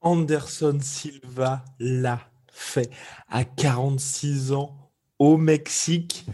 Anderson 0.00 0.78
Silva 0.80 1.64
l'a 1.78 2.20
fait 2.52 2.90
à 3.28 3.44
46 3.44 4.52
ans 4.52 4.90
au 5.18 5.36
Mexique 5.36 6.24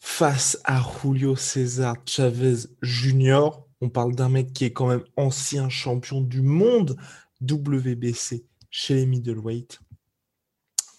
face 0.00 0.58
à 0.64 0.80
Julio 0.80 1.36
César 1.36 1.96
Chavez 2.06 2.68
Jr. 2.82 3.50
On 3.80 3.88
parle 3.88 4.14
d'un 4.14 4.28
mec 4.28 4.52
qui 4.52 4.64
est 4.64 4.72
quand 4.72 4.88
même 4.88 5.04
ancien 5.16 5.68
champion 5.68 6.20
du 6.20 6.42
monde 6.42 6.96
WBC 7.40 8.44
chez 8.70 8.94
les 8.94 9.06
middleweight. 9.06 9.80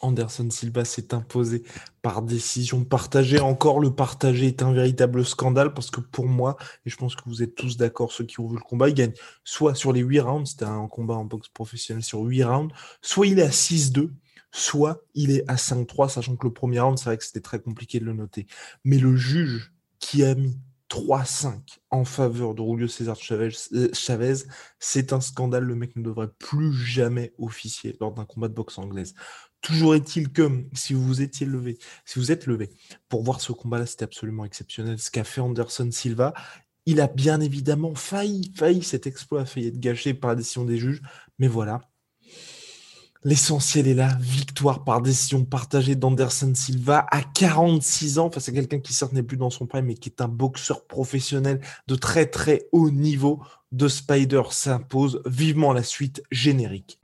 Anderson 0.02 0.50
Silva 0.50 0.86
s'est 0.86 1.14
imposé 1.14 1.64
par 2.02 2.22
décision 2.22 2.84
partagée. 2.84 3.40
Encore, 3.40 3.80
le 3.80 3.94
partagé 3.94 4.48
est 4.48 4.62
un 4.64 4.74
véritable 4.74 5.26
scandale 5.26 5.74
parce 5.74 5.92
que 5.92 6.02
pour 6.02 6.26
moi, 6.26 6.58
et 6.86 6.90
je 6.90 6.98
pense 6.98 7.16
que 7.16 7.24
vous 7.26 7.44
êtes 7.44 7.56
tous 7.56 7.78
d'accord, 7.78 8.12
ceux 8.12 8.26
qui 8.26 8.40
ont 8.40 8.48
vu 8.48 8.56
le 8.56 8.62
combat, 8.62 8.90
il 8.90 8.96
gagne 8.96 9.14
soit 9.44 9.76
sur 9.76 9.94
les 9.94 10.02
8 10.02 10.20
rounds, 10.20 10.50
c'était 10.50 10.66
un 10.66 10.88
combat 10.88 11.16
en 11.16 11.26
boxe 11.26 11.50
professionnel 11.50 12.04
sur 12.04 12.22
8 12.22 12.44
rounds, 12.44 12.76
soit 13.02 13.28
il 13.28 13.40
est 13.40 13.44
à 13.44 13.50
6-2, 13.50 14.12
soit 14.52 15.02
il 15.14 15.32
est 15.32 15.50
à 15.50 15.56
5-3, 15.56 16.10
sachant 16.10 16.36
que 16.36 16.46
le 16.46 16.54
premier 16.54 16.80
round, 16.80 16.98
c'est 16.98 17.06
vrai 17.06 17.18
que 17.18 17.24
c'était 17.24 17.42
très 17.42 17.62
compliqué 17.62 18.00
de 18.00 18.06
le 18.06 18.14
noter. 18.14 18.48
Mais 18.84 18.98
le 18.98 19.16
juge 19.16 19.74
qui 20.00 20.24
a 20.24 20.36
mis 20.36 20.58
3-5 20.92 21.54
en 21.90 22.04
faveur 22.04 22.54
de 22.54 22.62
Julio 22.62 22.88
César 22.88 23.16
Chavez, 23.16 24.36
c'est 24.78 25.14
un 25.14 25.22
scandale. 25.22 25.64
Le 25.64 25.76
mec 25.76 25.96
ne 25.96 26.04
devrait 26.04 26.30
plus 26.38 26.74
jamais 26.74 27.34
officier 27.38 27.96
lors 28.02 28.12
d'un 28.12 28.26
combat 28.26 28.50
de 28.50 28.54
boxe 28.54 28.78
anglaise. 28.78 29.14
Toujours 29.62 29.96
est-il 29.96 30.32
que 30.32 30.66
si 30.74 30.94
vous 30.94 31.22
étiez 31.22 31.46
levé, 31.46 31.78
si 32.06 32.20
vous 32.20 32.32
êtes 32.32 32.48
levé 32.48 32.72
pour 33.10 33.24
voir 33.24 33.42
ce 33.42 33.52
combat-là, 33.52 33.86
c'était 33.86 34.06
absolument 34.06 34.44
exceptionnel. 34.44 34.98
Ce 35.00 35.12
qu'a 35.12 35.24
fait 35.24 35.42
Anderson 35.42 35.90
Silva, 35.92 36.34
il 36.86 37.00
a 37.00 37.08
bien 37.08 37.40
évidemment 37.42 37.94
failli, 37.94 38.52
failli, 38.56 38.82
cet 38.82 39.06
exploit 39.06 39.42
a 39.42 39.46
failli 39.46 39.68
être 39.68 39.80
gâché 39.80 40.14
par 40.16 40.32
la 40.32 40.36
décision 40.36 40.66
des 40.66 40.78
juges. 40.78 41.02
Mais 41.38 41.48
voilà, 41.48 41.82
L'essentiel 43.24 43.88
est 43.88 43.94
là, 43.94 44.18
victoire 44.20 44.84
par 44.84 45.00
décision 45.00 45.46
partagée 45.46 45.94
d'Anderson 45.94 46.54
Silva 46.56 47.06
à 47.12 47.22
46 47.22 48.18
ans, 48.18 48.32
face 48.32 48.50
à 48.50 48.52
quelqu'un 48.52 48.80
qui 48.80 48.96
certes 48.96 49.14
n'est 49.14 49.22
plus 49.22 49.38
dans 49.38 49.52
son 49.52 49.68
prime, 49.68 49.86
mais 49.86 49.94
qui 49.94 50.10
est 50.10 50.22
un 50.22 50.28
boxeur 50.28 50.88
professionnel 50.88 51.62
de 51.86 51.94
très 51.94 52.26
très 52.26 52.68
haut 52.72 52.90
niveau. 52.90 53.44
De 53.72 53.88
Spider 53.88 54.42
s'impose 54.50 55.22
vivement 55.26 55.72
la 55.72 55.84
suite 55.84 56.24
générique. 56.32 57.00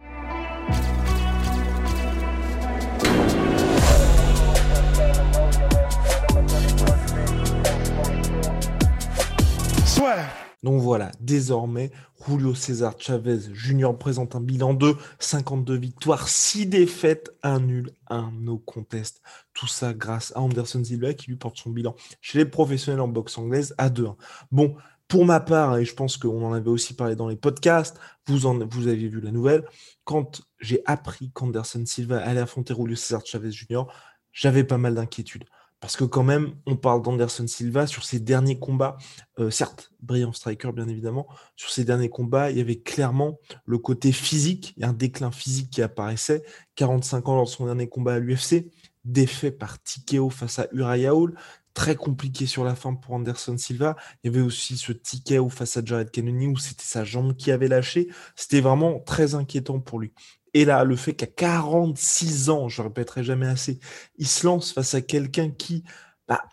Donc 10.64 10.82
voilà, 10.82 11.12
désormais, 11.20 11.92
Julio 12.28 12.56
César 12.56 12.96
Chavez 12.98 13.40
Jr. 13.54 13.98
présente 13.98 14.36
un 14.36 14.42
bilan 14.42 14.74
de 14.74 14.96
52 15.20 15.76
victoires, 15.78 16.28
6 16.28 16.66
défaites, 16.66 17.32
1 17.44 17.60
nul, 17.60 17.92
1 18.10 18.32
no 18.40 18.58
contest. 18.58 19.22
Tout 19.54 19.68
ça 19.68 19.94
grâce 19.94 20.34
à 20.36 20.42
Anderson 20.42 20.84
Silva 20.84 21.14
qui 21.14 21.30
lui 21.30 21.38
porte 21.38 21.58
son 21.58 21.70
bilan 21.70 21.96
chez 22.22 22.40
les 22.40 22.46
professionnels 22.46 23.02
en 23.02 23.08
boxe 23.08 23.38
anglaise 23.38 23.76
à 23.78 23.90
2-1. 23.90 24.16
Bon, 24.52 24.76
pour 25.08 25.26
ma 25.26 25.40
part, 25.40 25.78
et 25.78 25.86
je 25.86 25.94
pense 25.94 26.18
qu'on 26.18 26.44
en 26.44 26.54
avait 26.54 26.70
aussi 26.70 26.94
parlé 26.94 27.16
dans 27.16 27.28
les 27.28 27.38
podcasts, 27.38 27.98
vous, 28.28 28.46
en, 28.46 28.60
vous 28.68 28.88
aviez 28.88 29.08
vu 29.08 29.22
la 29.22 29.32
nouvelle, 29.32 29.64
quand 30.04 30.42
j'ai 30.60 30.82
appris 30.86 31.32
qu'Anderson 31.32 31.84
Silva 31.86 32.18
allait 32.18 32.42
affronter 32.42 32.74
Julio 32.76 32.96
César 32.96 33.22
Chavez 33.26 33.52
Jr., 33.52 33.84
j'avais 34.32 34.64
pas 34.64 34.78
mal 34.78 34.96
d'inquiétudes. 34.96 35.46
Parce 35.80 35.96
que 35.96 36.04
quand 36.04 36.24
même, 36.24 36.56
on 36.66 36.76
parle 36.76 37.04
d'Anderson 37.04 37.46
Silva 37.48 37.86
sur 37.86 38.04
ses 38.04 38.20
derniers 38.20 38.58
combats, 38.58 38.98
euh, 39.40 39.52
certes, 39.52 39.92
brillant 40.02 40.34
striker 40.34 40.72
bien 40.72 40.88
évidemment, 40.88 41.28
sur 41.56 41.70
ses 41.70 41.84
derniers 41.84 42.10
combats, 42.10 42.50
il 42.50 42.58
y 42.58 42.62
avait 42.62 42.80
clairement 42.80 43.40
le 43.66 43.78
côté 43.78 44.12
physique, 44.12 44.74
il 44.76 44.82
y 44.82 44.84
a 44.86 44.90
un 44.90 44.94
déclin 44.94 45.32
physique 45.32 45.70
qui 45.70 45.84
apparaissait, 45.84 46.44
45 46.76 47.30
ans 47.30 47.36
lors 47.36 47.46
de 47.46 47.50
son 47.50 47.66
dernier 47.66 47.88
combat 47.88 48.16
à 48.16 48.20
l'UFC, 48.20 48.72
défait 49.06 49.52
par 49.52 49.82
Tikeo 49.82 50.30
face 50.30 50.60
à 50.60 50.68
Uriah 50.72 51.16
Hall, 51.16 51.36
très 51.78 51.96
compliqué 51.96 52.48
sur 52.48 52.64
la 52.64 52.74
fin 52.74 52.96
pour 52.96 53.14
Anderson 53.14 53.56
Silva. 53.56 53.96
Il 54.24 54.32
y 54.32 54.36
avait 54.36 54.44
aussi 54.44 54.78
ce 54.78 54.92
Tikeo 54.92 55.48
face 55.50 55.78
à 55.78 55.86
Jared 55.86 56.10
Cannonier 56.10 56.48
où 56.48 56.58
c'était 56.58 56.84
sa 56.84 57.04
jambe 57.04 57.36
qui 57.36 57.52
avait 57.52 57.68
lâché. 57.68 58.10
C'était 58.36 58.62
vraiment 58.62 59.00
très 59.00 59.36
inquiétant 59.36 59.80
pour 59.80 60.00
lui. 60.00 60.12
Et 60.58 60.66
là, 60.66 60.84
le 60.84 60.96
fait 60.96 61.14
qu'à 61.14 61.28
46 61.28 62.50
ans, 62.50 62.68
je 62.68 62.82
ne 62.82 62.88
répéterai 62.88 63.24
jamais 63.24 63.46
assez, 63.46 63.80
il 64.18 64.26
se 64.26 64.44
lance 64.44 64.74
face 64.74 64.96
à 64.96 65.02
quelqu'un 65.02 65.52
qui, 65.52 65.84
bah, 66.28 66.44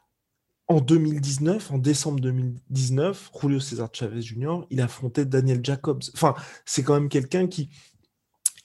en 0.69 0.82
2019, 0.82 1.70
en 1.70 1.78
décembre 1.78 2.20
2019, 2.20 3.31
Julio 3.41 3.60
César 3.60 3.88
Chavez 3.94 4.20
Jr., 4.20 4.66
il 4.69 4.82
affrontait 4.82 5.25
Daniel 5.25 5.65
Jacobs. 5.65 6.03
Enfin, 6.12 6.34
c'est 6.66 6.82
quand 6.82 6.92
même 6.92 7.09
quelqu'un 7.09 7.47
qui, 7.47 7.70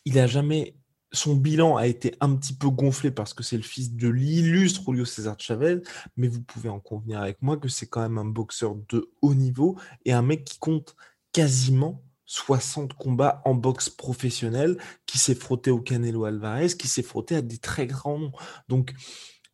il 0.04 0.20
a 0.20 0.28
jamais, 0.28 0.76
son 1.14 1.36
bilan 1.36 1.78
a 1.78 1.88
été 1.88 2.16
un 2.20 2.36
petit 2.36 2.54
peu 2.54 2.70
gonflé 2.70 3.10
parce 3.10 3.34
que 3.34 3.42
c'est 3.42 3.56
le 3.56 3.64
fils 3.64 3.94
de 3.94 4.10
l'illustre 4.10 4.84
Julio 4.92 5.06
César 5.06 5.38
Chavez, 5.40 5.78
mais 6.18 6.28
vous 6.28 6.42
pouvez 6.42 6.68
en 6.68 6.82
convenir 6.82 7.22
avec 7.22 7.42
moi 7.42 7.56
que 7.56 7.70
c'est 7.70 7.88
quand 7.88 8.02
même 8.02 8.18
un 8.18 8.26
boxeur 8.26 8.76
de 8.90 9.10
haut 9.22 9.36
niveau 9.36 9.80
et 10.04 10.12
un 10.12 10.22
mec 10.22 10.44
qui 10.44 10.60
compte 10.60 10.98
quasiment 11.32 12.04
60 12.30 12.94
combats 12.94 13.42
en 13.44 13.56
boxe 13.56 13.90
professionnelle, 13.90 14.78
qui 15.08 15.18
s'est 15.18 15.34
frotté 15.34 15.72
au 15.72 15.80
Canelo 15.80 16.26
Alvarez, 16.26 16.68
qui 16.78 16.88
s'est 16.88 17.02
frotté 17.02 17.36
à 17.36 17.42
des 17.42 17.58
très 17.58 17.88
grands 17.88 18.20
noms. 18.20 18.32
Donc, 18.68 18.94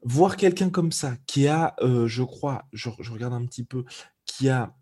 voir 0.03 0.36
quelqu'un 0.36 0.69
comme 0.69 0.91
ça, 0.91 1.16
qui 1.25 1.47
a, 1.47 1.75
euh, 1.80 2.06
je 2.06 2.22
crois, 2.22 2.66
je, 2.74 2.90
regarde 2.90 3.34
un 3.34 3.46
petit 3.46 3.64
peu, 3.64 3.85
qui 4.25 4.50
a 4.50 4.75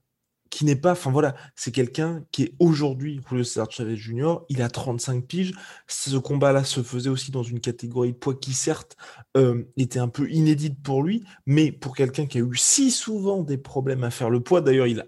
qui 0.50 0.66
n'est 0.66 0.76
pas, 0.76 0.92
enfin 0.92 1.10
voilà, 1.10 1.36
c'est 1.56 1.72
quelqu'un 1.72 2.24
qui 2.32 2.44
est 2.44 2.54
aujourd'hui 2.60 3.20
Julio 3.28 3.44
César 3.44 3.72
Chavez 3.72 3.96
Jr., 3.96 4.36
il 4.50 4.62
a 4.62 4.70
35 4.70 5.26
piges, 5.26 5.54
ce 5.88 6.16
combat-là 6.16 6.64
se 6.64 6.84
faisait 6.84 7.10
aussi 7.10 7.32
dans 7.32 7.42
une 7.42 7.60
catégorie 7.60 8.14
de 8.14 8.18
poids 8.18 8.36
qui 8.36 8.54
certes 8.54 8.96
euh, 9.36 9.64
était 9.78 9.98
un 9.98 10.10
peu 10.10 10.30
inédite 10.30 10.80
pour 10.84 11.02
lui, 11.02 11.24
mais 11.48 11.72
pour 11.72 11.96
quelqu'un 11.96 12.28
qui 12.28 12.38
a 12.38 12.42
eu 12.42 12.56
si 12.56 12.92
souvent 12.92 13.42
des 13.42 13.58
problèmes 13.58 14.04
à 14.04 14.12
faire 14.12 14.30
le 14.30 14.42
poids, 14.42 14.62
d'ailleurs 14.62 14.86
il 14.86 15.00
a 15.00 15.06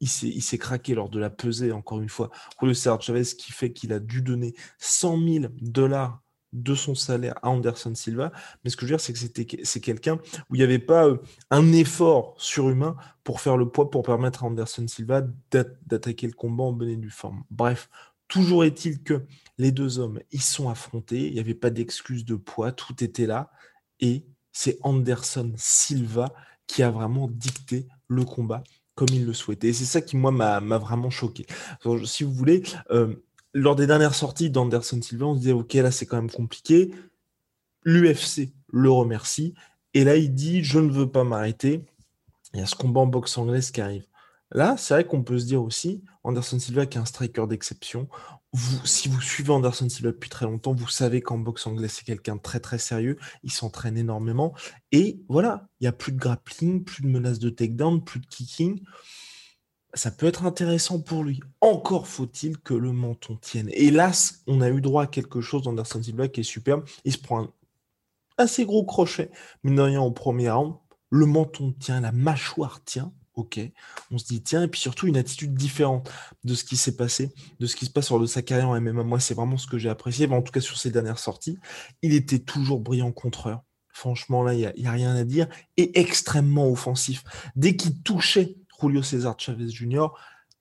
il 0.00 0.08
s'est 0.08 0.58
craqué 0.58 0.94
lors 0.94 1.08
de 1.08 1.18
la 1.18 1.30
pesée, 1.30 1.72
encore 1.72 2.00
une 2.00 2.08
fois. 2.08 2.30
Julio 2.60 2.74
César 2.74 3.00
Chavez, 3.02 3.24
qui 3.24 3.52
fait 3.52 3.72
qu'il 3.72 3.92
a 3.92 3.98
dû 3.98 4.22
donner 4.22 4.54
100 4.78 5.18
000 5.26 5.44
dollars 5.60 6.22
de 6.52 6.74
son 6.74 6.94
salaire 6.94 7.34
à 7.42 7.50
Anderson 7.50 7.94
Silva. 7.94 8.32
Mais 8.62 8.70
ce 8.70 8.76
que 8.76 8.86
je 8.86 8.86
veux 8.86 8.96
dire, 8.96 9.00
c'est 9.00 9.12
que 9.12 9.18
c'était, 9.18 9.46
c'est 9.64 9.80
quelqu'un 9.80 10.18
où 10.48 10.54
il 10.54 10.58
n'y 10.58 10.64
avait 10.64 10.78
pas 10.78 11.06
euh, 11.06 11.18
un 11.50 11.72
effort 11.72 12.34
surhumain 12.38 12.96
pour 13.24 13.40
faire 13.40 13.56
le 13.56 13.68
poids, 13.68 13.90
pour 13.90 14.02
permettre 14.02 14.44
à 14.44 14.46
Anderson 14.46 14.86
Silva 14.88 15.22
d'attaquer 15.50 16.26
le 16.26 16.32
combat 16.32 16.64
en 16.64 16.72
bonne 16.72 16.88
et 16.88 16.96
due 16.96 17.10
forme. 17.10 17.44
Bref, 17.50 17.90
toujours 18.28 18.64
est-il 18.64 19.02
que 19.02 19.26
les 19.58 19.72
deux 19.72 19.98
hommes, 19.98 20.20
ils 20.30 20.42
sont 20.42 20.68
affrontés. 20.68 21.26
Il 21.26 21.34
n'y 21.34 21.40
avait 21.40 21.54
pas 21.54 21.70
d'excuse 21.70 22.24
de 22.24 22.36
poids, 22.36 22.72
tout 22.72 23.02
était 23.04 23.26
là. 23.26 23.50
Et 24.00 24.24
c'est 24.52 24.78
Anderson 24.82 25.52
Silva 25.56 26.32
qui 26.66 26.82
a 26.82 26.90
vraiment 26.90 27.28
dicté 27.28 27.88
le 28.08 28.24
combat 28.24 28.62
comme 28.98 29.08
il 29.12 29.24
le 29.24 29.32
souhaitait. 29.32 29.68
Et 29.68 29.72
c'est 29.72 29.84
ça 29.84 30.00
qui, 30.00 30.16
moi, 30.16 30.32
m'a 30.32 30.78
vraiment 30.78 31.08
choqué. 31.08 31.46
si 32.04 32.24
vous 32.24 32.32
voulez, 32.32 32.64
euh, 32.90 33.14
lors 33.54 33.76
des 33.76 33.86
dernières 33.86 34.16
sorties 34.16 34.50
d'Anderson 34.50 35.00
Silva, 35.00 35.26
on 35.26 35.34
se 35.34 35.38
disait, 35.38 35.52
OK, 35.52 35.74
là, 35.74 35.92
c'est 35.92 36.04
quand 36.04 36.16
même 36.16 36.30
compliqué. 36.30 36.90
L'UFC 37.84 38.50
le 38.72 38.90
remercie. 38.90 39.54
Et 39.94 40.02
là, 40.02 40.16
il 40.16 40.34
dit, 40.34 40.64
je 40.64 40.80
ne 40.80 40.90
veux 40.90 41.08
pas 41.08 41.22
m'arrêter. 41.22 41.84
Il 42.54 42.58
y 42.58 42.62
a 42.62 42.66
ce 42.66 42.74
combat 42.74 43.02
en 43.02 43.06
boxe 43.06 43.38
anglaise 43.38 43.70
qui 43.70 43.80
arrive. 43.80 44.04
Là, 44.50 44.76
c'est 44.78 44.94
vrai 44.94 45.06
qu'on 45.06 45.22
peut 45.22 45.38
se 45.38 45.46
dire 45.46 45.62
aussi, 45.62 46.02
Anderson 46.24 46.58
Silva 46.58 46.82
est 46.82 46.96
un 46.96 47.04
striker 47.04 47.46
d'exception, 47.46 48.08
si 48.84 49.08
vous 49.08 49.20
suivez 49.20 49.50
Anderson 49.50 49.88
Silva 49.88 50.10
depuis 50.10 50.30
très 50.30 50.46
longtemps, 50.46 50.74
vous 50.74 50.88
savez 50.88 51.20
qu'en 51.20 51.38
boxe 51.38 51.66
anglaise, 51.66 51.92
c'est 51.92 52.04
quelqu'un 52.04 52.36
de 52.36 52.40
très 52.40 52.60
très 52.60 52.78
sérieux. 52.78 53.18
Il 53.42 53.52
s'entraîne 53.52 53.98
énormément. 53.98 54.54
Et 54.90 55.20
voilà, 55.28 55.68
il 55.80 55.84
n'y 55.84 55.88
a 55.88 55.92
plus 55.92 56.12
de 56.12 56.18
grappling, 56.18 56.84
plus 56.84 57.02
de 57.02 57.08
menace 57.08 57.38
de 57.38 57.50
takedown, 57.50 58.02
plus 58.02 58.20
de 58.20 58.26
kicking. 58.26 58.82
Ça 59.94 60.10
peut 60.10 60.26
être 60.26 60.44
intéressant 60.44 61.00
pour 61.00 61.24
lui. 61.24 61.40
Encore 61.60 62.06
faut-il 62.06 62.58
que 62.58 62.74
le 62.74 62.92
menton 62.92 63.36
tienne. 63.36 63.70
Hélas, 63.72 64.42
on 64.46 64.60
a 64.60 64.70
eu 64.70 64.80
droit 64.80 65.04
à 65.04 65.06
quelque 65.06 65.40
chose 65.40 65.62
d'Anderson 65.62 66.02
Silva 66.02 66.28
qui 66.28 66.40
est 66.40 66.44
superbe. 66.44 66.84
Il 67.04 67.12
se 67.12 67.18
prend 67.18 67.42
un 67.42 67.52
assez 68.38 68.64
gros 68.64 68.84
crochet, 68.84 69.30
mais 69.62 69.74
de 69.74 69.80
rien, 69.80 70.00
au 70.00 70.10
premier 70.10 70.50
round. 70.50 70.74
Le 71.10 71.26
menton 71.26 71.74
tient, 71.78 72.00
la 72.00 72.12
mâchoire 72.12 72.84
tient 72.84 73.12
ok. 73.38 73.60
On 74.10 74.18
se 74.18 74.26
dit, 74.26 74.42
tiens, 74.42 74.64
et 74.64 74.68
puis 74.68 74.80
surtout 74.80 75.06
une 75.06 75.16
attitude 75.16 75.54
différente 75.54 76.10
de 76.44 76.54
ce 76.54 76.64
qui 76.64 76.76
s'est 76.76 76.96
passé, 76.96 77.32
de 77.60 77.66
ce 77.66 77.76
qui 77.76 77.86
se 77.86 77.90
passe 77.90 78.06
sur 78.06 78.18
de 78.20 78.26
sa 78.26 78.42
carrière 78.42 78.68
en 78.68 78.80
MMA. 78.80 79.04
Moi, 79.04 79.20
c'est 79.20 79.34
vraiment 79.34 79.56
ce 79.56 79.66
que 79.66 79.78
j'ai 79.78 79.88
apprécié, 79.88 80.26
en 80.26 80.42
tout 80.42 80.52
cas 80.52 80.60
sur 80.60 80.76
ses 80.76 80.90
dernières 80.90 81.18
sorties. 81.18 81.58
Il 82.02 82.14
était 82.14 82.40
toujours 82.40 82.80
brillant 82.80 83.12
contreur. 83.12 83.62
Franchement, 83.92 84.42
là, 84.42 84.54
il 84.54 84.72
n'y 84.76 84.86
a, 84.86 84.92
rien 84.92 85.14
à 85.14 85.24
dire. 85.24 85.48
Et 85.76 85.98
extrêmement 85.98 86.68
offensif. 86.70 87.24
Dès 87.56 87.76
qu'il 87.76 88.02
touchait 88.02 88.56
Julio 88.80 89.02
César 89.02 89.34
Chavez 89.38 89.68
Jr., 89.68 90.08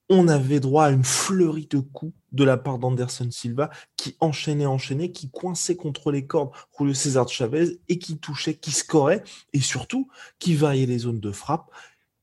on 0.10 0.28
avait 0.28 0.60
droit 0.60 0.86
à 0.86 0.92
une 0.92 1.04
fleurie 1.04 1.68
de 1.68 1.80
coups 1.80 2.14
de 2.32 2.44
la 2.44 2.58
part 2.58 2.80
d'Anderson 2.80 3.30
Silva 3.30 3.70
qui 3.98 4.16
enchaînait, 4.22 4.66
enchaînait, 4.66 5.12
qui 5.12 5.30
coinçait 5.30 5.76
contre 5.76 6.12
les 6.12 6.26
cordes 6.26 6.52
Julio 6.78 6.94
César 6.94 7.28
Chavez 7.28 7.80
et 7.90 8.00
qui 8.00 8.18
touchait, 8.18 8.56
qui 8.56 8.72
scorait 8.72 9.24
et 9.54 9.60
surtout 9.60 10.08
qui 10.40 10.56
variait 10.56 10.86
les 10.86 11.00
zones 11.00 11.20
de 11.20 11.32
frappe. 11.32 11.70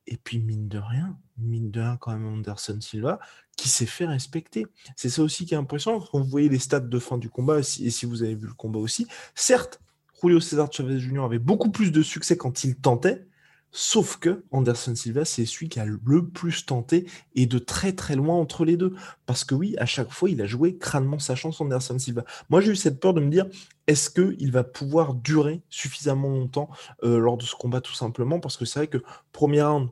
Et 0.07 0.17
puis, 0.17 0.39
mine 0.39 0.69
de 0.69 0.79
rien, 0.79 1.17
mine 1.39 1.71
de 1.71 1.81
rien, 1.81 1.97
quand 1.97 2.13
même, 2.13 2.27
Anderson 2.27 2.79
Silva, 2.81 3.19
qui 3.57 3.69
s'est 3.69 3.87
fait 3.87 4.07
respecter. 4.07 4.67
C'est 4.97 5.09
ça 5.09 5.23
aussi 5.23 5.47
qui 5.47 5.55
est 5.55 5.57
impressionnant 5.57 6.01
quand 6.01 6.19
vous 6.19 6.29
voyez 6.29 6.49
les 6.49 6.59
stats 6.59 6.81
de 6.81 6.99
fin 6.99 7.19
du 7.19 7.31
combat, 7.31 7.61
et 7.61 7.63
si 7.63 8.07
vous 8.07 8.23
avez 8.23 8.35
vu 8.35 8.47
le 8.47 8.55
combat 8.55 8.79
aussi. 8.79 9.07
Certes, 9.35 9.81
Julio 10.23 10.41
César 10.41 10.73
Chavez 10.73 10.99
Jr. 10.99 11.21
avait 11.21 11.39
beaucoup 11.39 11.71
plus 11.71 11.93
de 11.93 12.03
succès 12.03 12.37
quand 12.37 12.65
il 12.65 12.77
tentait, 12.77 13.27
sauf 13.77 14.19
que 14.19 14.45
Anderson 14.53 14.95
Silva, 14.95 15.25
c'est 15.25 15.45
celui 15.45 15.69
qui 15.69 15.81
a 15.81 15.85
le 15.85 15.99
plus 16.29 16.65
tenté 16.65 17.07
et 17.35 17.47
de 17.47 17.59
très 17.59 17.93
très 17.93 18.15
loin 18.15 18.37
entre 18.37 18.65
les 18.65 18.77
deux. 18.77 18.95
Parce 19.27 19.43
que 19.43 19.57
oui, 19.57 19.75
à 19.79 19.85
chaque 19.85 20.13
fois, 20.13 20.31
il 20.31 20.41
a 20.41 20.47
joué 20.47 20.79
crânement 20.79 21.19
sa 21.19 21.35
chance, 21.35 21.61
Anderson 21.61 21.99
Silva. 21.99 22.25
Moi, 22.51 22.61
j'ai 22.61 22.71
eu 22.71 22.77
cette 22.77 23.01
peur 23.01 23.15
de 23.15 23.21
me 23.21 23.29
dire, 23.31 23.47
est-ce 23.89 24.11
qu'il 24.11 24.53
va 24.53 24.63
pouvoir 24.63 25.15
durer 25.15 25.61
suffisamment 25.71 26.29
longtemps 26.29 26.71
euh, 27.03 27.19
lors 27.19 27.37
de 27.37 27.43
ce 27.43 27.57
combat, 27.57 27.81
tout 27.81 27.95
simplement? 27.95 28.39
Parce 28.39 28.57
que 28.57 28.65
c'est 28.65 28.79
vrai 28.79 28.87
que 28.87 29.03
premier 29.33 29.63
round, 29.63 29.89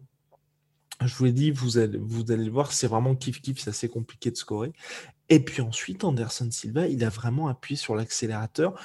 je 1.04 1.12
vous 1.16 1.24
l'ai 1.24 1.32
dit, 1.32 1.50
vous 1.50 1.76
allez, 1.76 1.98
vous 1.98 2.30
allez 2.30 2.44
le 2.44 2.52
voir, 2.52 2.70
c'est 2.70 2.86
vraiment 2.86 3.14
kiff-kiff, 3.16 3.58
c'est 3.58 3.70
assez 3.70 3.88
compliqué 3.88 4.30
de 4.30 4.36
scorer. 4.36 4.72
Et 5.28 5.40
puis 5.40 5.60
ensuite, 5.60 6.04
Anderson 6.04 6.48
Silva, 6.52 6.86
il 6.86 7.02
a 7.02 7.08
vraiment 7.08 7.48
appuyé 7.48 7.76
sur 7.76 7.96
l'accélérateur 7.96 8.80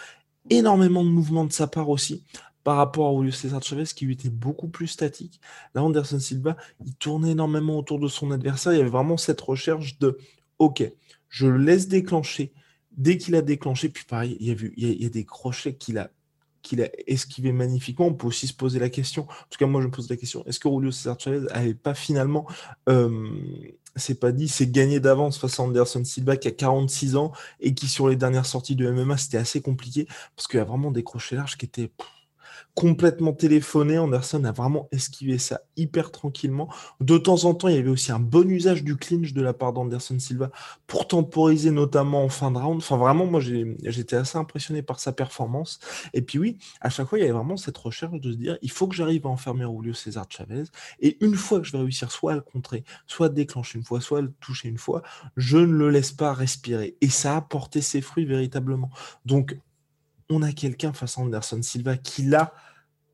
énormément 0.49 1.03
de 1.03 1.09
mouvements 1.09 1.45
de 1.45 1.51
sa 1.51 1.67
part 1.67 1.89
aussi 1.89 2.23
par 2.67 2.75
rapport 2.75 3.07
à 3.07 3.17
Julio 3.17 3.31
César 3.31 3.63
Chavez 3.63 3.85
qui 3.85 4.03
lui 4.05 4.15
était 4.15 4.27
beaucoup 4.27 4.67
plus 4.67 4.87
statique. 4.87 5.39
Là, 5.73 5.83
Anderson 5.83 6.19
Silva, 6.19 6.57
il 6.85 6.93
tournait 6.95 7.31
énormément 7.31 7.77
autour 7.77 7.97
de 7.97 8.09
son 8.09 8.29
adversaire. 8.31 8.73
Il 8.73 8.79
y 8.79 8.81
avait 8.81 8.89
vraiment 8.89 9.15
cette 9.15 9.39
recherche 9.39 9.99
de 9.99 10.17
OK, 10.59 10.83
je 11.29 11.47
le 11.47 11.59
laisse 11.59 11.87
déclencher. 11.87 12.51
Dès 12.91 13.17
qu'il 13.17 13.35
a 13.35 13.41
déclenché, 13.41 13.87
puis 13.87 14.03
pareil, 14.03 14.35
il 14.41 14.47
y 14.47 14.51
a, 14.51 14.53
vu, 14.53 14.73
il 14.75 15.01
y 15.01 15.05
a, 15.05 15.09
des 15.09 15.23
crochets 15.23 15.75
qu'il 15.75 15.97
a 15.97 16.11
qu'il 16.61 16.81
a 16.81 16.89
esquivé 17.07 17.53
magnifiquement. 17.53 18.07
On 18.07 18.13
peut 18.13 18.27
aussi 18.27 18.47
se 18.47 18.53
poser 18.53 18.79
la 18.79 18.89
question, 18.89 19.23
en 19.23 19.47
tout 19.49 19.57
cas 19.57 19.65
moi 19.65 19.79
je 19.79 19.87
me 19.87 19.91
pose 19.91 20.09
la 20.09 20.17
question, 20.17 20.43
est-ce 20.45 20.59
que 20.59 20.67
Julio 20.67 20.91
César 20.91 21.17
Chavez 21.17 21.47
n'avait 21.47 21.73
pas 21.73 21.93
finalement 21.93 22.45
euh, 22.89 23.29
c'est 23.95 24.19
pas 24.19 24.33
dit, 24.33 24.49
c'est 24.49 24.69
gagné 24.69 24.99
d'avance 24.99 25.37
face 25.37 25.57
à 25.57 25.63
Anderson 25.63 26.03
Silva 26.03 26.35
qui 26.35 26.49
a 26.49 26.51
46 26.51 27.15
ans 27.15 27.31
et 27.61 27.73
qui 27.73 27.87
sur 27.87 28.09
les 28.09 28.17
dernières 28.17 28.45
sorties 28.45 28.75
de 28.75 28.91
MMA 28.91 29.15
c'était 29.15 29.37
assez 29.37 29.61
compliqué 29.61 30.05
parce 30.35 30.47
qu'il 30.47 30.57
y 30.57 30.61
a 30.61 30.65
vraiment 30.65 30.91
des 30.91 31.03
crochets 31.03 31.37
larges 31.37 31.55
qui 31.55 31.65
étaient 31.65 31.91
complètement 32.75 33.33
téléphoné. 33.33 33.97
Anderson 33.97 34.43
a 34.43 34.51
vraiment 34.51 34.87
esquivé 34.91 35.37
ça 35.37 35.61
hyper 35.75 36.11
tranquillement. 36.11 36.69
De 37.01 37.17
temps 37.17 37.45
en 37.45 37.53
temps, 37.53 37.67
il 37.67 37.75
y 37.75 37.79
avait 37.79 37.89
aussi 37.89 38.11
un 38.11 38.19
bon 38.19 38.49
usage 38.49 38.83
du 38.83 38.95
clinch 38.95 39.33
de 39.33 39.41
la 39.41 39.53
part 39.53 39.73
d'Anderson 39.73 40.19
Silva 40.19 40.51
pour 40.85 41.07
temporiser 41.07 41.71
notamment 41.71 42.23
en 42.23 42.29
fin 42.29 42.51
de 42.51 42.57
round. 42.57 42.77
Enfin, 42.77 42.97
vraiment, 42.97 43.25
moi, 43.25 43.39
j'étais 43.41 44.15
assez 44.15 44.37
impressionné 44.37 44.81
par 44.81 44.99
sa 44.99 45.11
performance. 45.11 45.79
Et 46.13 46.21
puis 46.21 46.39
oui, 46.39 46.57
à 46.81 46.89
chaque 46.89 47.07
fois, 47.07 47.17
il 47.17 47.21
y 47.21 47.23
avait 47.25 47.33
vraiment 47.33 47.57
cette 47.57 47.77
recherche 47.77 48.19
de 48.19 48.31
se 48.31 48.37
dire, 48.37 48.57
il 48.61 48.71
faut 48.71 48.87
que 48.87 48.95
j'arrive 48.95 49.25
à 49.25 49.29
enfermer 49.29 49.65
Julio 49.65 49.93
César 49.93 50.25
Chavez. 50.29 50.63
Et 50.99 51.17
une 51.23 51.35
fois 51.35 51.59
que 51.59 51.65
je 51.65 51.71
vais 51.71 51.79
réussir 51.79 52.11
soit 52.11 52.33
à 52.33 52.35
le 52.35 52.41
contrer, 52.41 52.83
soit 53.05 53.27
à 53.27 53.29
déclencher 53.29 53.77
une 53.77 53.83
fois, 53.83 54.01
soit 54.01 54.19
à 54.19 54.21
le 54.21 54.31
toucher 54.39 54.69
une 54.69 54.77
fois, 54.77 55.01
je 55.35 55.57
ne 55.57 55.65
le 55.65 55.89
laisse 55.89 56.11
pas 56.11 56.33
respirer. 56.33 56.95
Et 57.01 57.09
ça 57.09 57.37
a 57.37 57.41
porté 57.41 57.81
ses 57.81 58.01
fruits 58.01 58.25
véritablement. 58.25 58.89
Donc, 59.25 59.57
on 60.29 60.41
a 60.41 60.51
quelqu'un 60.51 60.93
face 60.93 61.17
à 61.17 61.21
Anderson 61.21 61.61
Silva 61.61 61.97
qui 61.97 62.23
là, 62.23 62.53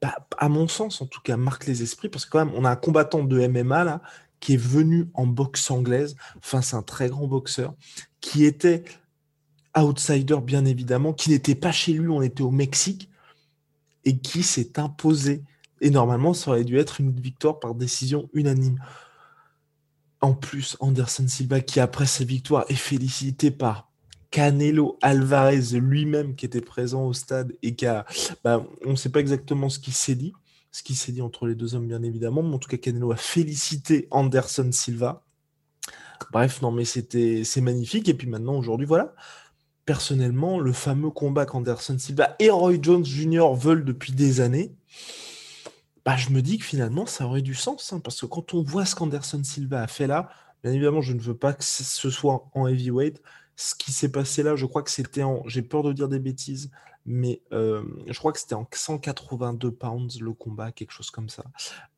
bah, 0.01 0.27
à 0.38 0.50
mon 0.50 0.68
sens 0.68 1.01
en 1.01 1.06
tout 1.06 1.21
cas, 1.21 1.38
marque 1.38 1.65
les 1.65 1.83
esprits 1.83 2.10
parce 2.10 2.25
que 2.25 2.31
quand 2.31 2.50
on 2.56 2.65
a 2.65 2.71
un 2.71 2.75
combattant 2.75 3.24
de 3.24 3.48
MMA 3.48 4.01
qui 4.39 4.56
est 4.56 4.57
venu 4.57 5.10
en 5.13 5.25
boxe 5.25 5.71
anglaise 5.71 6.15
face 6.42 6.74
à 6.74 6.77
un 6.77 6.81
très 6.81 7.10
grand 7.10 7.27
boxeur 7.27 7.74
qui 8.19 8.45
était 8.45 8.83
outsider 9.77 10.38
bien 10.42 10.65
évidemment, 10.65 11.13
qui 11.13 11.30
n'était 11.30 11.56
pas 11.56 11.71
chez 11.71 11.94
lui, 11.94 12.10
on 12.10 12.21
était 12.21 12.44
au 12.44 12.51
Mexique 12.51 13.10
et 14.06 14.18
qui 14.18 14.44
s'est 14.44 14.80
imposé. 14.80 15.44
Et 15.81 15.89
normalement, 15.89 16.33
ça 16.33 16.51
aurait 16.51 16.63
dû 16.63 16.77
être 16.77 17.00
une 17.00 17.12
victoire 17.12 17.59
par 17.59 17.74
décision 17.75 18.30
unanime. 18.33 18.80
En 20.21 20.33
plus, 20.33 20.77
Anderson 20.80 21.27
Silva, 21.27 21.62
qui 21.62 21.80
après 21.80 22.06
sa 22.06 22.24
victoire 22.24 22.66
est 22.69 22.75
félicité 22.75 23.51
par 23.51 23.89
Canelo 24.33 24.97
Alvarez 25.03 25.80
lui-même 25.80 26.33
qui 26.33 26.47
était 26.47 26.59
présent 26.59 27.06
au 27.06 27.13
stade 27.13 27.53
et 27.62 27.75
qui 27.75 27.85
a, 27.85 28.03
bah, 28.44 28.65
on 28.83 28.89
ne 28.89 28.95
sait 28.95 29.09
pas 29.09 29.19
exactement 29.19 29.69
ce 29.69 29.77
qui 29.77 29.91
s'est 29.91 30.15
dit, 30.15 30.33
ce 30.71 30.81
qui 30.81 30.95
s'est 30.95 31.12
dit 31.12 31.21
entre 31.21 31.45
les 31.45 31.53
deux 31.53 31.75
hommes 31.75 31.88
bien 31.88 32.01
évidemment, 32.01 32.41
mais 32.41 32.56
en 32.56 32.57
tout 32.57 32.68
cas 32.68 32.77
Canelo 32.77 33.12
a 33.12 33.15
félicité 33.15 34.07
Anderson 34.09 34.71
Silva. 34.71 35.24
Bref, 36.31 36.63
non 36.63 36.71
mais 36.71 36.83
c'était 36.83 37.44
magnifique 37.57 38.09
et 38.09 38.15
puis 38.15 38.27
maintenant 38.27 38.56
aujourd'hui 38.56 38.88
voilà. 38.88 39.13
Personnellement, 39.85 40.59
le 40.59 40.74
fameux 40.74 41.12
combat 41.12 41.45
qu'Anderson 41.45 42.00
Silva 42.00 42.35
et 42.39 42.50
Roy 42.50 42.77
Jones 42.81 43.06
Jr. 43.06 43.53
veulent 43.53 43.85
depuis 43.85 44.13
des 44.13 44.41
années, 44.41 44.74
bah, 46.06 46.18
je 46.18 46.30
me 46.31 46.41
dis 46.41 46.57
que 46.57 46.65
finalement 46.65 47.06
ça 47.06 47.27
aurait 47.27 47.44
du 47.44 47.53
sens 47.53 47.94
hein, 47.94 48.00
parce 48.00 48.19
que 48.19 48.25
quand 48.25 48.56
on 48.56 48.63
voit 48.63 48.85
ce 48.85 48.95
qu'Anderson 48.95 49.44
Silva 49.44 49.83
a 49.83 49.88
fait 49.88 50.07
là, 50.07 50.30
bien 50.63 50.74
évidemment 50.74 51.01
je 51.01 51.13
ne 51.13 51.19
veux 51.19 51.38
pas 51.38 51.53
que 51.53 51.63
ce 51.63 52.09
soit 52.09 52.50
en 52.56 52.65
heavyweight, 52.65 53.21
ce 53.55 53.75
qui 53.75 53.91
s'est 53.91 54.11
passé 54.11 54.44
là, 54.44 54.55
je 54.55 54.65
crois 54.65 54.83
que 54.83 54.91
c'était 54.91 55.23
en. 55.23 55.44
J'ai 55.47 55.61
peur 55.61 55.83
de 55.83 55.94
dire 55.94 56.07
des 56.09 56.19
bêtises, 56.19 56.71
mais 57.05 57.41
euh, 57.51 57.83
je 58.07 58.17
crois 58.17 58.31
que 58.31 58.39
c'était 58.39 58.55
en 58.55 58.67
182 58.71 59.71
pounds 59.71 60.19
le 60.19 60.33
combat, 60.33 60.71
quelque 60.71 60.91
chose 60.91 61.11
comme 61.11 61.29
ça. 61.29 61.44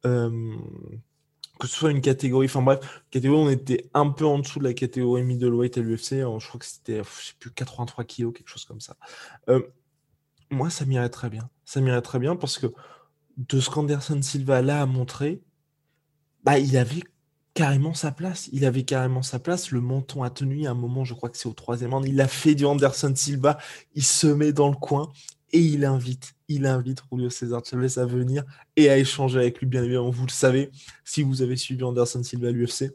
Que 0.04 1.68
ce 1.68 1.76
soit 1.76 1.92
une 1.92 2.02
catégorie, 2.02 2.48
enfin 2.48 2.62
bref, 2.62 3.04
catégorie, 3.12 3.40
on 3.40 3.50
était 3.50 3.90
un 3.94 4.10
peu 4.10 4.26
en 4.26 4.40
dessous 4.40 4.60
de 4.60 4.66
la 4.66 4.74
catégorie 4.74 5.24
middleweight 5.24 5.78
à 5.78 5.82
l'UFC. 5.82 6.10
Je 6.16 6.48
crois 6.48 6.60
que 6.60 6.66
c'était, 6.66 7.02
je 7.02 7.28
sais 7.28 7.34
plus, 7.40 7.52
83 7.52 8.04
kilos, 8.04 8.34
quelque 8.34 8.50
chose 8.50 8.66
comme 8.66 8.82
ça. 8.82 8.98
Moi, 10.52 10.70
ça 10.70 10.86
m'irait 10.86 11.10
très 11.10 11.30
bien. 11.30 11.50
Ça 11.64 11.82
m'irait 11.82 12.02
très 12.02 12.20
bien 12.20 12.36
parce 12.36 12.58
que 12.58 12.68
de 13.38 13.60
ce 13.60 13.70
qu'Anderson 13.70 14.22
Silva 14.22 14.62
là 14.62 14.82
a 14.82 14.86
montré, 14.86 15.42
bah, 16.44 16.60
il 16.60 16.78
avait 16.78 17.04
carrément 17.56 17.96
sa 17.96 18.12
place. 18.12 18.50
Il 18.52 18.66
avait 18.66 18.84
carrément 18.84 19.24
sa 19.24 19.40
place. 19.40 19.72
Le 19.72 19.82
menton 19.82 20.22
a 20.22 20.30
tenu 20.30 20.68
un 20.68 20.76
moment, 20.76 21.04
je 21.04 21.16
crois 21.16 21.30
que 21.30 21.38
c'est 21.38 21.50
au 21.50 21.54
troisième 21.54 21.94
round. 21.94 22.06
Il 22.08 22.22
a 22.22 22.28
fait 22.28 22.54
du 22.54 22.66
Anderson 22.66 23.14
Silva. 23.16 23.58
Il 23.96 24.04
se 24.04 24.28
met 24.28 24.54
dans 24.54 24.70
le 24.70 24.76
coin 24.76 25.12
et 25.52 25.60
il 25.60 25.86
invite, 25.86 26.36
il 26.50 26.66
invite 26.66 27.02
Julio 27.10 27.30
César 27.30 27.64
Chavez 27.66 27.98
à 27.98 28.06
venir 28.06 28.44
et 28.76 28.90
à 28.90 28.98
échanger 28.98 29.40
avec 29.40 29.60
lui. 29.60 29.68
Bien 29.68 29.84
évidemment, 29.84 30.12
vous 30.12 30.26
le 30.26 30.32
savez, 30.32 30.70
si 31.06 31.24
vous 31.24 31.42
avez 31.42 31.56
suivi 31.56 31.82
Anderson 31.84 32.22
Silva 32.22 32.50
à 32.50 32.52
l'UFC, 32.52 32.92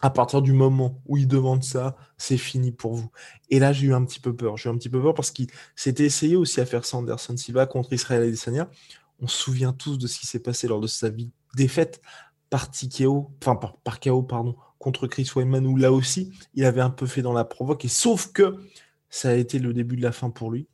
à 0.00 0.10
partir 0.10 0.42
du 0.42 0.52
moment 0.52 1.02
où 1.06 1.16
il 1.16 1.26
demande 1.26 1.64
ça, 1.64 1.96
c'est 2.16 2.36
fini 2.36 2.70
pour 2.70 2.94
vous. 2.94 3.10
Et 3.50 3.58
là, 3.58 3.72
j'ai 3.72 3.88
eu 3.88 3.94
un 3.94 4.04
petit 4.04 4.20
peu 4.20 4.34
peur. 4.34 4.56
J'ai 4.56 4.68
eu 4.68 4.72
un 4.72 4.78
petit 4.78 4.88
peu 4.88 5.02
peur 5.02 5.12
parce 5.12 5.32
qu'il 5.32 5.48
s'était 5.74 6.04
essayé 6.04 6.36
aussi 6.36 6.60
à 6.60 6.66
faire 6.66 6.84
ça 6.84 6.98
Anderson 6.98 7.36
Silva 7.36 7.66
contre 7.66 7.92
Israël 7.92 8.22
Adesanya. 8.22 8.70
On 9.20 9.26
se 9.26 9.36
souvient 9.36 9.72
tous 9.72 9.98
de 9.98 10.06
ce 10.06 10.20
qui 10.20 10.28
s'est 10.28 10.38
passé 10.38 10.68
lors 10.68 10.80
de 10.80 10.86
sa 10.86 11.08
défaite 11.56 12.00
par 12.50 12.70
TKO, 12.70 13.30
enfin 13.42 13.56
par, 13.56 13.76
par 13.78 14.00
KO, 14.00 14.22
pardon, 14.22 14.56
contre 14.78 15.06
Chris 15.06 15.28
Weidman, 15.34 15.66
où 15.66 15.76
là 15.76 15.92
aussi, 15.92 16.32
il 16.54 16.64
avait 16.64 16.80
un 16.80 16.90
peu 16.90 17.06
fait 17.06 17.22
dans 17.22 17.32
la 17.32 17.44
provoque, 17.44 17.84
et 17.84 17.88
sauf 17.88 18.32
que 18.32 18.56
ça 19.10 19.30
a 19.30 19.34
été 19.34 19.58
le 19.58 19.72
début 19.72 19.96
de 19.96 20.02
la 20.02 20.12
fin 20.12 20.30
pour 20.30 20.50
lui. 20.50 20.66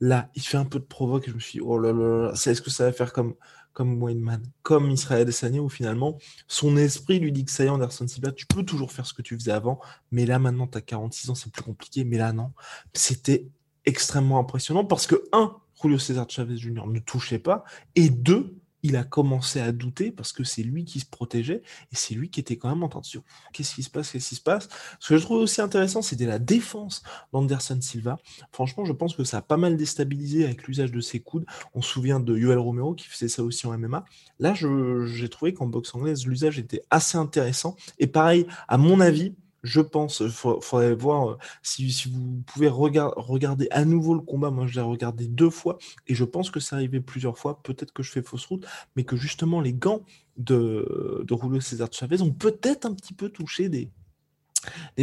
Là, 0.00 0.30
il 0.34 0.42
fait 0.42 0.56
un 0.56 0.64
peu 0.64 0.78
de 0.78 0.84
provoque, 0.84 1.28
et 1.28 1.30
je 1.30 1.36
me 1.36 1.40
suis 1.40 1.58
dit, 1.58 1.64
oh 1.64 1.78
là 1.78 1.92
là, 1.92 2.28
là 2.28 2.32
est-ce 2.32 2.62
que 2.62 2.70
ça 2.70 2.84
va 2.84 2.92
faire 2.92 3.12
comme, 3.12 3.34
comme 3.72 4.02
Weidman, 4.02 4.42
comme 4.62 4.90
Israël 4.90 5.22
Adesanya, 5.22 5.60
où 5.60 5.68
finalement, 5.68 6.18
son 6.48 6.76
esprit 6.76 7.18
lui 7.18 7.32
dit 7.32 7.44
que 7.44 7.50
ça 7.50 7.64
y 7.64 7.66
est, 7.66 7.70
Anderson 7.70 8.08
Silva, 8.08 8.32
tu 8.32 8.46
peux 8.46 8.62
toujours 8.62 8.92
faire 8.92 9.06
ce 9.06 9.14
que 9.14 9.22
tu 9.22 9.34
faisais 9.34 9.52
avant, 9.52 9.80
mais 10.10 10.26
là, 10.26 10.38
maintenant, 10.38 10.66
tu 10.66 10.78
as 10.78 10.82
46 10.82 11.30
ans, 11.30 11.34
c'est 11.34 11.52
plus 11.52 11.62
compliqué, 11.62 12.04
mais 12.04 12.16
là, 12.16 12.32
non. 12.32 12.52
C'était 12.94 13.46
extrêmement 13.84 14.38
impressionnant 14.38 14.84
parce 14.84 15.06
que, 15.06 15.22
un, 15.32 15.56
Julio 15.80 15.98
César 15.98 16.26
Chavez 16.28 16.56
Jr. 16.56 16.86
ne 16.86 16.98
touchait 16.98 17.38
pas, 17.38 17.64
et 17.94 18.10
deux, 18.10 18.59
il 18.82 18.96
a 18.96 19.04
commencé 19.04 19.60
à 19.60 19.72
douter 19.72 20.10
parce 20.10 20.32
que 20.32 20.44
c'est 20.44 20.62
lui 20.62 20.84
qui 20.84 21.00
se 21.00 21.06
protégeait 21.06 21.62
et 21.92 21.96
c'est 21.96 22.14
lui 22.14 22.30
qui 22.30 22.40
était 22.40 22.56
quand 22.56 22.68
même 22.68 22.82
en 22.82 22.88
dire 23.00 23.22
qu'est-ce 23.52 23.74
qui 23.74 23.82
se 23.82 23.90
passe, 23.90 24.10
qu'est-ce 24.10 24.28
qui 24.28 24.34
se 24.36 24.40
passe? 24.40 24.68
Ce 24.98 25.08
que 25.08 25.16
je 25.16 25.22
trouvais 25.22 25.42
aussi 25.42 25.60
intéressant, 25.60 26.02
c'était 26.02 26.26
la 26.26 26.38
défense 26.38 27.02
d'Anderson 27.32 27.80
Silva. 27.80 28.18
Franchement, 28.52 28.84
je 28.84 28.92
pense 28.92 29.14
que 29.14 29.24
ça 29.24 29.38
a 29.38 29.42
pas 29.42 29.56
mal 29.56 29.76
déstabilisé 29.76 30.44
avec 30.44 30.66
l'usage 30.66 30.92
de 30.92 31.00
ses 31.00 31.20
coudes. 31.20 31.46
On 31.74 31.82
se 31.82 31.90
souvient 31.90 32.20
de 32.20 32.36
Yoel 32.36 32.58
Romero 32.58 32.94
qui 32.94 33.06
faisait 33.06 33.28
ça 33.28 33.42
aussi 33.42 33.66
en 33.66 33.76
MMA. 33.76 34.04
Là, 34.38 34.54
j'ai 34.54 35.28
trouvé 35.28 35.52
qu'en 35.54 35.66
boxe 35.66 35.94
anglaise, 35.94 36.26
l'usage 36.26 36.58
était 36.58 36.82
assez 36.90 37.18
intéressant. 37.18 37.76
Et 37.98 38.06
pareil, 38.06 38.46
à 38.68 38.78
mon 38.78 39.00
avis, 39.00 39.34
Je 39.62 39.80
pense, 39.80 40.20
il 40.20 40.30
faudrait 40.30 40.94
voir 40.94 41.36
si, 41.62 41.86
vous 42.10 42.42
pouvez 42.46 42.68
regarder 42.68 43.68
à 43.70 43.84
nouveau 43.84 44.14
le 44.14 44.20
combat. 44.20 44.50
Moi, 44.50 44.66
je 44.66 44.74
l'ai 44.74 44.80
regardé 44.80 45.26
deux 45.26 45.50
fois 45.50 45.78
et 46.06 46.14
je 46.14 46.24
pense 46.24 46.50
que 46.50 46.60
c'est 46.60 46.74
arrivé 46.74 47.00
plusieurs 47.00 47.38
fois. 47.38 47.62
Peut-être 47.62 47.92
que 47.92 48.02
je 48.02 48.10
fais 48.10 48.22
fausse 48.22 48.46
route, 48.46 48.66
mais 48.96 49.04
que 49.04 49.16
justement 49.16 49.60
les 49.60 49.74
gants 49.74 50.02
de, 50.38 51.24
de 51.26 51.36
Julio 51.40 51.60
César 51.60 51.88
Chavez 51.92 52.22
ont 52.22 52.32
peut-être 52.32 52.86
un 52.86 52.94
petit 52.94 53.12
peu 53.12 53.28
touché 53.28 53.68
des, 53.68 53.90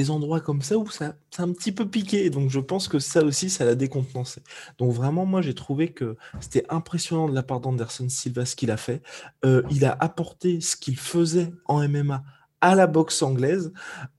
endroits 0.10 0.40
comme 0.40 0.62
ça 0.62 0.78
où 0.78 0.90
ça, 0.90 1.16
ça 1.32 1.44
a 1.44 1.46
un 1.46 1.54
petit 1.54 1.72
peu 1.72 1.88
piqué. 1.88 2.30
Donc 2.30 2.50
je 2.50 2.60
pense 2.60 2.88
que 2.88 3.00
ça 3.00 3.24
aussi, 3.24 3.50
ça 3.50 3.66
l'a 3.66 3.76
décontenancé. 3.76 4.42
Donc 4.78 4.92
vraiment, 4.92 5.26
moi, 5.26 5.42
j'ai 5.42 5.54
trouvé 5.54 5.90
que 5.90 6.16
c'était 6.40 6.66
impressionnant 6.70 7.30
de 7.30 7.36
la 7.36 7.44
part 7.44 7.60
d'Anderson 7.60 8.10
Silva 8.10 8.46
ce 8.46 8.56
qu'il 8.56 8.72
a 8.72 8.78
fait. 8.78 9.02
Euh, 9.46 9.62
il 9.70 9.86
a 9.86 9.96
apporté 10.00 10.62
ce 10.62 10.76
qu'il 10.76 10.98
faisait 10.98 11.52
en 11.66 11.88
MMA 11.88 12.24
à 12.62 12.76
la 12.76 12.88
boxe 12.88 13.22
anglaise 13.22 13.72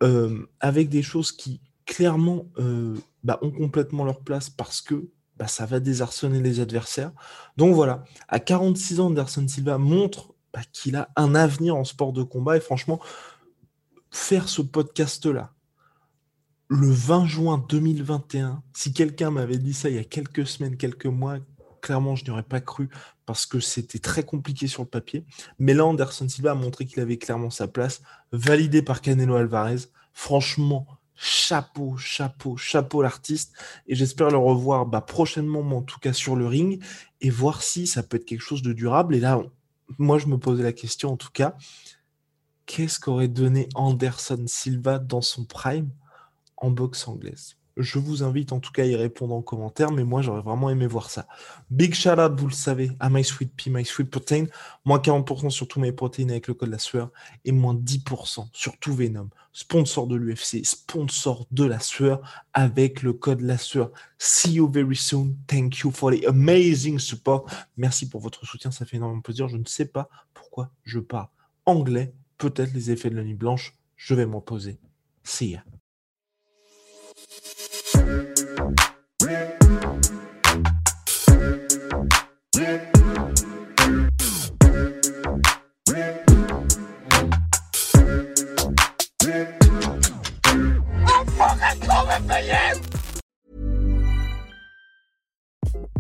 euh, 0.02 0.46
avec 0.60 0.88
des 0.88 1.02
choses 1.02 1.32
qui 1.32 1.60
clairement 1.86 2.46
euh, 2.58 2.96
bah, 3.24 3.38
ont 3.42 3.50
complètement 3.50 4.04
leur 4.04 4.20
place 4.20 4.50
parce 4.50 4.80
que 4.80 5.08
bah, 5.36 5.48
ça 5.48 5.66
va 5.66 5.80
désarçonner 5.80 6.40
les 6.40 6.60
adversaires. 6.60 7.12
Donc 7.56 7.74
voilà, 7.74 8.04
à 8.28 8.40
46 8.40 9.00
ans, 9.00 9.06
Anderson 9.06 9.46
Silva 9.46 9.78
montre 9.78 10.34
bah, 10.52 10.60
qu'il 10.72 10.96
a 10.96 11.08
un 11.16 11.34
avenir 11.34 11.76
en 11.76 11.84
sport 11.84 12.12
de 12.12 12.22
combat 12.22 12.56
et 12.56 12.60
franchement, 12.60 13.00
faire 14.10 14.48
ce 14.48 14.62
podcast-là 14.62 15.52
le 16.68 16.90
20 16.90 17.26
juin 17.26 17.64
2021, 17.68 18.62
si 18.74 18.92
quelqu'un 18.92 19.30
m'avait 19.30 19.56
dit 19.56 19.72
ça 19.72 19.88
il 19.88 19.96
y 19.96 19.98
a 19.98 20.04
quelques 20.04 20.46
semaines, 20.46 20.76
quelques 20.76 21.06
mois, 21.06 21.38
clairement, 21.80 22.16
je 22.16 22.24
n'y 22.24 22.30
aurais 22.30 22.42
pas 22.42 22.60
cru 22.60 22.88
parce 23.26 23.46
que 23.46 23.60
c'était 23.60 23.98
très 23.98 24.22
compliqué 24.22 24.66
sur 24.66 24.82
le 24.82 24.88
papier. 24.88 25.24
Mais 25.58 25.74
là, 25.74 25.84
Anderson 25.84 26.28
Silva 26.28 26.52
a 26.52 26.54
montré 26.54 26.86
qu'il 26.86 27.00
avait 27.00 27.18
clairement 27.18 27.50
sa 27.50 27.68
place, 27.68 28.02
validé 28.32 28.82
par 28.82 29.00
Canelo 29.00 29.34
Alvarez. 29.34 29.88
Franchement, 30.12 30.86
chapeau, 31.14 31.96
chapeau, 31.96 32.56
chapeau 32.56 33.02
l'artiste. 33.02 33.52
Et 33.86 33.94
j'espère 33.94 34.30
le 34.30 34.38
revoir 34.38 34.86
bah, 34.86 35.00
prochainement, 35.00 35.62
mais 35.62 35.74
en 35.74 35.82
tout 35.82 35.98
cas 35.98 36.12
sur 36.12 36.36
le 36.36 36.46
ring, 36.46 36.82
et 37.20 37.30
voir 37.30 37.62
si 37.62 37.86
ça 37.86 38.02
peut 38.02 38.16
être 38.16 38.24
quelque 38.24 38.40
chose 38.40 38.62
de 38.62 38.72
durable. 38.72 39.14
Et 39.14 39.20
là, 39.20 39.42
moi, 39.98 40.18
je 40.18 40.26
me 40.26 40.38
posais 40.38 40.62
la 40.62 40.72
question, 40.72 41.10
en 41.10 41.16
tout 41.16 41.30
cas, 41.32 41.56
qu'est-ce 42.66 43.00
qu'aurait 43.00 43.28
donné 43.28 43.68
Anderson 43.74 44.44
Silva 44.46 44.98
dans 44.98 45.22
son 45.22 45.44
prime 45.44 45.90
en 46.56 46.70
boxe 46.70 47.08
anglaise? 47.08 47.57
Je 47.78 47.98
vous 47.98 48.22
invite 48.22 48.52
en 48.52 48.60
tout 48.60 48.72
cas 48.72 48.82
à 48.82 48.86
y 48.86 48.96
répondre 48.96 49.34
en 49.34 49.40
commentaire, 49.40 49.90
mais 49.92 50.04
moi 50.04 50.20
j'aurais 50.20 50.42
vraiment 50.42 50.68
aimé 50.68 50.86
voir 50.86 51.10
ça. 51.10 51.26
Big 51.70 51.94
shout 51.94 52.20
out, 52.20 52.38
vous 52.38 52.48
le 52.48 52.52
savez, 52.52 52.90
à 53.00 53.08
My 53.08 53.24
Sweet 53.24 53.52
Pea, 53.56 53.70
My 53.70 53.84
Sweet 53.84 54.10
Protein. 54.10 54.46
Moins 54.84 54.98
40% 54.98 55.50
sur 55.50 55.68
tous 55.68 55.80
mes 55.80 55.92
protéines 55.92 56.30
avec 56.30 56.48
le 56.48 56.54
code 56.54 56.70
la 56.70 56.78
sueur 56.78 57.10
et 57.44 57.52
moins 57.52 57.74
10% 57.74 58.48
sur 58.52 58.76
tout 58.78 58.94
Venom. 58.94 59.28
Sponsor 59.52 60.06
de 60.06 60.16
l'UFC, 60.16 60.64
sponsor 60.64 61.46
de 61.50 61.64
la 61.64 61.78
sueur 61.78 62.20
avec 62.52 63.02
le 63.02 63.12
code 63.12 63.40
la 63.40 63.58
sueur. 63.58 63.90
See 64.18 64.54
you 64.54 64.70
very 64.70 64.96
soon. 64.96 65.36
Thank 65.46 65.78
you 65.78 65.90
for 65.90 66.10
the 66.10 66.24
amazing 66.26 66.98
support. 66.98 67.46
Merci 67.76 68.08
pour 68.08 68.20
votre 68.20 68.44
soutien, 68.44 68.70
ça 68.70 68.84
fait 68.84 68.96
énormément 68.96 69.22
plaisir. 69.22 69.48
Je 69.48 69.56
ne 69.56 69.64
sais 69.64 69.86
pas 69.86 70.08
pourquoi 70.34 70.70
je 70.84 70.98
parle 70.98 71.28
anglais 71.68 72.14
peut-être 72.38 72.72
les 72.72 72.90
effets 72.90 73.10
de 73.10 73.16
la 73.16 73.24
nuit 73.24 73.34
blanche, 73.34 73.74
je 73.96 74.14
vais 74.14 74.26
m'en 74.26 74.40
poser. 74.40 74.78
See 75.22 75.50
ya. 75.50 75.62